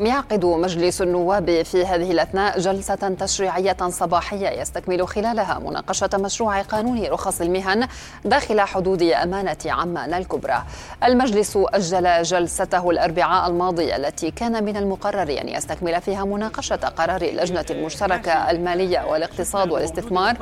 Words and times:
يعقد 0.00 0.44
مجلس 0.44 1.02
النواب 1.02 1.62
في 1.62 1.86
هذه 1.86 2.10
الأثناء 2.10 2.58
جلسة 2.58 3.16
تشريعية 3.20 3.76
صباحية 3.88 4.48
يستكمل 4.48 5.08
خلالها 5.08 5.58
مناقشة 5.58 6.10
مشروع 6.14 6.62
قانون 6.62 7.04
رخص 7.06 7.40
المهن 7.40 7.88
داخل 8.24 8.60
حدود 8.60 9.02
أمانة 9.02 9.56
عمان 9.66 10.14
الكبرى. 10.14 10.62
المجلس 11.04 11.58
أجل 11.72 12.22
جلسته 12.22 12.90
الأربعاء 12.90 13.50
الماضي 13.50 13.96
التي 13.96 14.30
كان 14.30 14.64
من 14.64 14.76
المقرر 14.76 15.40
أن 15.40 15.48
يستكمل 15.48 16.00
فيها 16.00 16.24
مناقشة 16.24 16.76
قرار 16.76 17.22
اللجنة 17.22 17.66
المشتركة 17.70 18.50
المالية 18.50 19.00
والاقتصاد 19.00 19.70
والاستثمار 19.70 20.36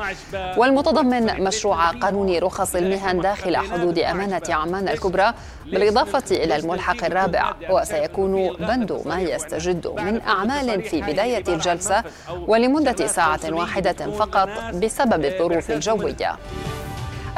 والمتضمن 0.56 1.44
مشروع 1.44 1.90
قانون 1.90 2.38
رخص 2.38 2.74
المهن 2.74 3.20
داخل 3.20 3.56
حدود 3.56 3.98
أمانة 3.98 4.42
عمان 4.48 4.88
الكبرى 4.88 5.32
بالإضافة 5.66 6.24
إلى 6.30 6.56
الملحق 6.56 7.04
الرابع 7.04 7.54
وسيكون 7.70 8.52
بند 8.52 9.02
ما 9.06 9.20
يستكمل 9.20 9.45
يستجد 9.46 9.86
من 9.86 10.20
أعمال 10.20 10.82
في 10.82 11.00
بداية 11.02 11.44
الجلسة 11.48 12.04
ولمدة 12.46 13.06
ساعة 13.06 13.40
واحدة 13.50 14.10
فقط 14.10 14.48
بسبب 14.74 15.24
الظروف 15.24 15.70
الجوية. 15.70 16.36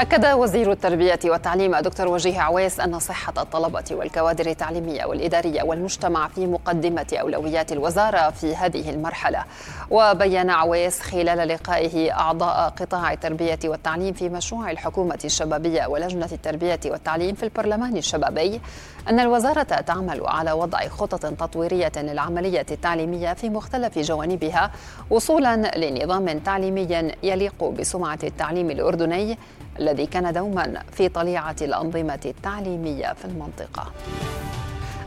أكد 0.01 0.27
وزير 0.27 0.73
التربية 0.73 1.19
والتعليم 1.25 1.77
دكتور 1.77 2.09
وجيه 2.09 2.41
عويس 2.41 2.81
أن 2.81 2.99
صحة 2.99 3.33
الطلبة 3.39 3.85
والكوادر 3.91 4.47
التعليمية 4.47 5.05
والإدارية 5.05 5.63
والمجتمع 5.63 6.29
في 6.29 6.47
مقدمة 6.47 7.07
أولويات 7.21 7.73
الوزارة 7.73 8.31
في 8.31 8.57
هذه 8.57 8.91
المرحلة. 8.91 9.45
وبين 9.91 10.51
عويس 10.51 11.01
خلال 11.01 11.49
لقائه 11.49 12.13
أعضاء 12.13 12.69
قطاع 12.69 13.13
التربية 13.13 13.59
والتعليم 13.65 14.15
في 14.15 14.29
مشروع 14.29 14.71
الحكومة 14.71 15.19
الشبابية 15.25 15.87
ولجنة 15.87 16.29
التربية 16.33 16.81
والتعليم 16.87 17.35
في 17.35 17.43
البرلمان 17.43 17.97
الشبابي 17.97 18.61
أن 19.09 19.21
الوزارة 19.21 19.63
تعمل 19.63 20.21
على 20.27 20.53
وضع 20.53 20.89
خطط 20.89 21.27
تطويرية 21.27 21.93
للعملية 21.97 22.67
التعليمية 22.71 23.33
في 23.35 23.49
مختلف 23.51 23.99
جوانبها 23.99 24.71
وصولا 25.11 25.57
لنظام 25.77 26.39
تعليمي 26.39 27.13
يليق 27.23 27.65
بسمعة 27.65 28.19
التعليم 28.25 28.71
الأردني 28.71 29.39
الذي 29.81 30.07
كان 30.07 30.33
دوما 30.33 30.83
في 30.93 31.09
طليعة 31.09 31.57
الأنظمة 31.63 32.21
التعليمية 32.25 33.13
في 33.13 33.25
المنطقة. 33.25 33.93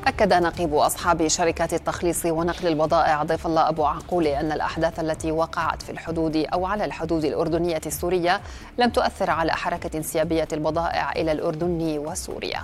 أكد 0.08 0.34
نقيب 0.34 0.74
أصحاب 0.74 1.28
شركات 1.28 1.74
التخليص 1.74 2.26
ونقل 2.26 2.68
البضائع 2.68 3.24
ضيف 3.24 3.48
الله 3.48 3.70
أبو 3.70 3.86
عقول 3.86 4.28
أن 4.28 4.52
الأحداث 4.52 5.00
التي 5.00 5.32
وقعت 5.32 5.82
في 5.82 5.92
الحدود 5.92 6.46
أو 6.54 6.66
على 6.66 6.86
الحدود 6.86 7.26
الأردنية 7.26 7.82
السورية 7.86 8.42
لم 8.78 8.90
تؤثر 8.90 9.30
على 9.30 9.52
حركة 9.52 9.98
انسيابية 9.98 10.48
البضائع 10.54 11.12
إلى 11.12 11.32
الأردن 11.32 11.98
وسوريا. 11.98 12.62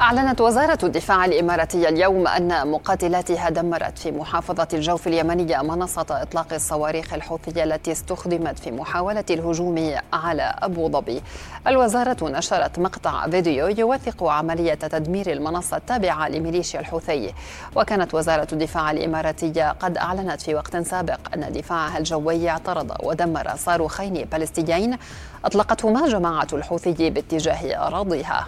أعلنت 0.00 0.40
وزارة 0.40 0.78
الدفاع 0.82 1.24
الإماراتية 1.24 1.88
اليوم 1.88 2.26
أن 2.26 2.68
مقاتلاتها 2.68 3.48
دمرت 3.50 3.98
في 3.98 4.10
محافظة 4.10 4.68
الجوف 4.74 5.06
اليمنية 5.06 5.62
منصة 5.62 6.06
إطلاق 6.10 6.52
الصواريخ 6.52 7.14
الحوثية 7.14 7.64
التي 7.64 7.92
استخدمت 7.92 8.58
في 8.58 8.70
محاولة 8.70 9.24
الهجوم 9.30 9.94
على 10.12 10.54
أبو 10.58 10.88
ظبي. 10.88 11.22
الوزارة 11.66 12.28
نشرت 12.28 12.78
مقطع 12.78 13.26
فيديو 13.26 13.68
يوثق 13.68 14.24
عملية 14.24 14.74
تدمير 14.74 15.32
المنصة 15.32 15.76
التابعة 15.76 16.28
لميليشيا 16.28 16.80
الحوثي. 16.80 17.34
وكانت 17.76 18.14
وزارة 18.14 18.48
الدفاع 18.52 18.90
الإماراتية 18.90 19.70
قد 19.70 19.96
أعلنت 19.96 20.40
في 20.40 20.54
وقت 20.54 20.76
سابق 20.76 21.18
أن 21.34 21.52
دفاعها 21.52 21.98
الجوي 21.98 22.50
اعترض 22.50 22.92
ودمر 23.02 23.56
صاروخين 23.56 24.26
فلسطينيين 24.32 24.96
أطلقتهما 25.44 26.08
جماعة 26.08 26.48
الحوثي 26.52 27.10
باتجاه 27.10 27.86
أراضيها. 27.86 28.46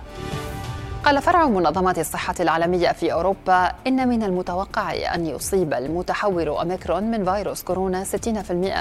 قال 1.04 1.22
فرع 1.22 1.46
منظمة 1.46 1.94
الصحة 1.98 2.34
العالمية 2.40 2.92
في 2.92 3.12
أوروبا 3.12 3.72
إن 3.86 4.08
من 4.08 4.22
المتوقع 4.22 5.14
أن 5.14 5.26
يصيب 5.26 5.74
المتحور 5.74 6.48
أوميكرون 6.48 7.04
من 7.04 7.24
فيروس 7.24 7.62
كورونا 7.62 8.04
60% 8.04 8.16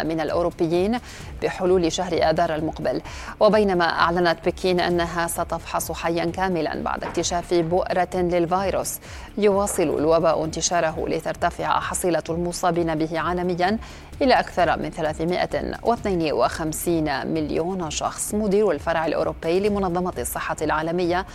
من 0.04 0.20
الأوروبيين 0.20 1.00
بحلول 1.44 1.92
شهر 1.92 2.14
آذار 2.14 2.56
المقبل. 2.56 3.02
وبينما 3.40 3.86
أعلنت 3.86 4.38
بكين 4.46 4.80
أنها 4.80 5.28
ستفحص 5.28 5.92
حيا 5.92 6.26
كاملا 6.26 6.84
بعد 6.84 7.04
اكتشاف 7.04 7.54
بؤرة 7.54 8.10
للفيروس. 8.16 9.00
يواصل 9.38 9.84
الوباء 9.84 10.46
انتشاره 10.46 11.06
لترتفع 11.08 11.80
حصيلة 11.80 12.24
المصابين 12.30 12.96
به 12.96 13.20
عالميا 13.20 13.78
إلى 14.22 14.34
أكثر 14.34 14.80
من 14.80 14.90
352 14.90 17.28
مليون 17.28 17.90
شخص. 17.90 18.34
مدير 18.34 18.72
الفرع 18.72 19.06
الأوروبي 19.06 19.60
لمنظمة 19.70 20.14
الصحة 20.18 20.56
العالمية 20.62 21.26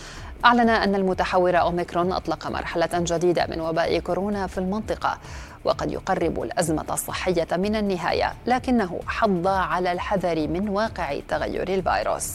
أعلن 0.45 0.69
أن 0.69 0.95
المتحور 0.95 1.59
أوميكرون 1.59 2.11
أطلق 2.11 2.47
مرحلة 2.47 2.89
جديدة 2.93 3.47
من 3.49 3.61
وباء 3.61 3.99
كورونا 3.99 4.47
في 4.47 4.57
المنطقة 4.57 5.17
وقد 5.65 5.91
يقرب 5.91 6.41
الأزمة 6.41 6.85
الصحية 6.89 7.47
من 7.51 7.75
النهاية 7.75 8.33
لكنه 8.47 8.99
حض 9.07 9.47
على 9.47 9.91
الحذر 9.91 10.47
من 10.47 10.69
واقع 10.69 11.19
تغير 11.27 11.67
الفيروس. 11.73 12.31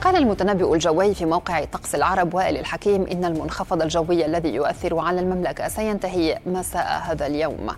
قال 0.00 0.16
المتنبئ 0.16 0.74
الجوي 0.74 1.14
في 1.14 1.24
موقع 1.24 1.64
طقس 1.64 1.94
العرب 1.94 2.34
وائل 2.34 2.56
الحكيم 2.56 3.06
إن 3.06 3.24
المنخفض 3.24 3.82
الجوي 3.82 4.26
الذي 4.26 4.48
يؤثر 4.54 4.98
على 4.98 5.20
المملكة 5.20 5.68
سينتهي 5.68 6.38
مساء 6.46 7.02
هذا 7.04 7.26
اليوم. 7.26 7.68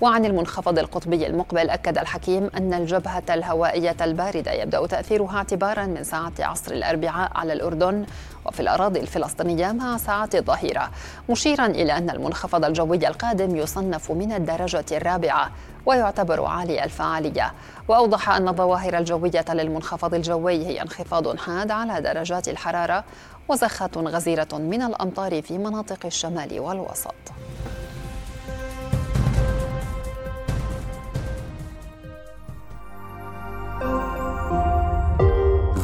وعن 0.00 0.24
المنخفض 0.24 0.78
القطبي 0.78 1.26
المقبل 1.26 1.70
أكد 1.70 1.98
الحكيم 1.98 2.50
أن 2.56 2.74
الجبهة 2.74 3.22
الهوائية 3.30 3.96
الباردة 4.00 4.52
يبدأ 4.52 4.86
تأثيرها 4.86 5.36
اعتبارا 5.36 5.86
من 5.86 6.04
ساعة 6.04 6.32
عصر 6.38 6.72
الأربعاء 6.72 7.30
على 7.34 7.52
الأردن 7.52 8.06
وفي 8.48 8.60
الأراضي 8.60 9.00
الفلسطينية 9.00 9.72
مع 9.72 9.96
ساعات 9.96 10.34
الظهيرة 10.34 10.90
مشيرا 11.30 11.66
إلى 11.66 11.98
أن 11.98 12.10
المنخفض 12.10 12.64
الجوي 12.64 13.08
القادم 13.08 13.56
يصنف 13.56 14.10
من 14.10 14.32
الدرجة 14.32 14.84
الرابعة 14.92 15.50
ويعتبر 15.86 16.44
عالي 16.44 16.84
الفعالية. 16.84 17.52
وأوضح 17.88 18.30
أن 18.30 18.48
الظواهر 18.48 18.98
الجوية 18.98 19.44
للمنخفض 19.48 20.14
الجوي 20.14 20.66
هي 20.66 20.82
انخفاض 20.82 21.36
حاد 21.36 21.70
على 21.70 22.00
درجات 22.00 22.48
الحرارة 22.48 23.04
وزخة 23.48 23.90
غزيرة 23.96 24.48
من 24.52 24.82
الأمطار 24.82 25.42
في 25.42 25.58
مناطق 25.58 26.06
الشمال 26.06 26.60
والوسط. 26.60 27.14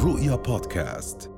رؤيا 0.03 0.35
بودكاست. 0.35 1.32